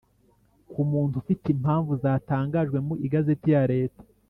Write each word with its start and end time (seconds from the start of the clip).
ku 0.71 0.79
muntu 0.91 1.13
ufite 1.21 1.45
impamvu 1.55 1.91
zatangajwe 2.03 2.77
mu 2.87 2.93
igazeti 3.05 3.47
ya 3.55 3.63
leta. 3.73 4.03